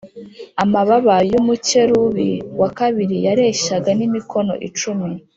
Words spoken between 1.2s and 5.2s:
y umukerubi wa kabiri yareshyaga n imikono icumi